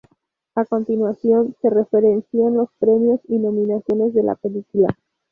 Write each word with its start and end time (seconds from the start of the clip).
A 0.55 0.65
continuación 0.65 1.55
se 1.61 1.69
referencian 1.69 2.55
los 2.55 2.69
premios 2.79 3.19
y 3.27 3.37
nominaciones 3.37 4.15
de 4.15 4.23
la 4.23 4.33
películaː 4.33 4.95